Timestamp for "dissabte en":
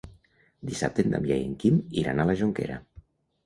0.69-1.13